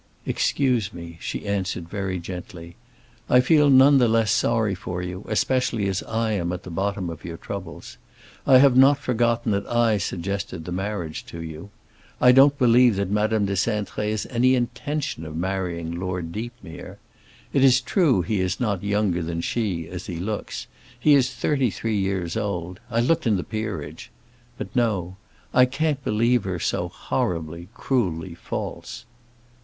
[0.25, 2.75] "Excuse me," she answered very gently.
[3.29, 7.07] "I feel none the less sorry for you, especially as I am at the bottom
[7.07, 7.97] of your troubles.
[8.47, 11.69] I have not forgotten that I suggested the marriage to you.
[12.19, 16.97] I don't believe that Madame de Cintré has any intention of marrying Lord Deepmere.
[17.53, 20.65] It is true he is not younger than she, as he looks.
[20.99, 24.09] He is thirty three years old; I looked in the Peerage.
[24.57, 29.05] But no—I can't believe her so horribly, cruelly false."